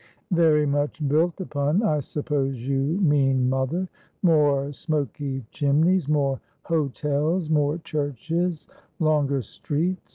'Yery 0.33 0.67
much 0.67 1.07
built 1.07 1.39
upon, 1.39 1.83
I 1.83 1.99
suppose 1.99 2.67
you 2.67 2.79
mean, 3.01 3.47
mother. 3.47 3.87
More 4.23 4.63
17G 4.63 4.69
Asphodel. 4.69 4.73
smoky 4.73 5.45
chimneys, 5.51 6.09
more 6.09 6.39
hotels, 6.63 7.51
more 7.51 7.77
churches, 7.77 8.65
longer 8.99 9.43
streets. 9.43 10.01